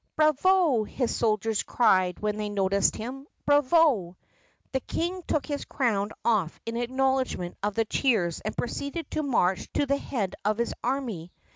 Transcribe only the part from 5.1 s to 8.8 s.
took his crown off in acknowledgment of the cheers and